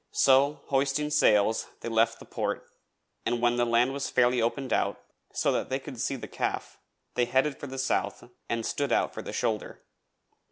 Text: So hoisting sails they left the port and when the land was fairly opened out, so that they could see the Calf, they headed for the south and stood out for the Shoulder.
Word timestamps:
So 0.13 0.61
hoisting 0.69 1.11
sails 1.11 1.67
they 1.81 1.87
left 1.87 2.17
the 2.17 2.25
port 2.25 2.67
and 3.23 3.39
when 3.39 3.57
the 3.57 3.67
land 3.67 3.93
was 3.93 4.09
fairly 4.09 4.41
opened 4.41 4.73
out, 4.73 4.99
so 5.31 5.51
that 5.51 5.69
they 5.69 5.77
could 5.77 6.01
see 6.01 6.15
the 6.15 6.27
Calf, 6.27 6.79
they 7.13 7.25
headed 7.25 7.59
for 7.59 7.67
the 7.67 7.77
south 7.77 8.23
and 8.49 8.65
stood 8.65 8.91
out 8.91 9.13
for 9.13 9.21
the 9.21 9.31
Shoulder. 9.31 9.83